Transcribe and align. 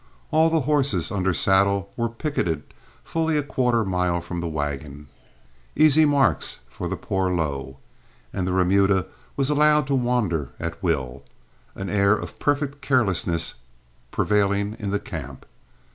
All 0.31 0.49
the 0.49 0.61
horses 0.61 1.11
under 1.11 1.31
saddle 1.31 1.93
were 1.95 2.09
picketed 2.09 2.63
fully 3.03 3.37
a 3.37 3.43
quarter 3.43 3.85
mile 3.85 4.19
from 4.19 4.39
the 4.39 4.47
wagon, 4.47 5.09
easy 5.75 6.05
marks 6.05 6.57
for 6.67 6.89
poor 6.95 7.29
Lo, 7.29 7.77
and 8.33 8.47
the 8.47 8.51
remuda 8.51 9.05
was 9.37 9.51
allowed 9.51 9.85
to 9.85 9.93
wander 9.93 10.49
at 10.59 10.81
will, 10.81 11.21
an 11.75 11.87
air 11.87 12.13
of 12.13 12.39
perfect 12.39 12.81
carelessness 12.81 13.53
prevailing 14.09 14.75
in 14.79 14.89
the 14.89 14.99
camp. 14.99 15.45